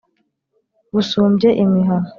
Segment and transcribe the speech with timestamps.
[0.93, 2.07] busumbye imihana.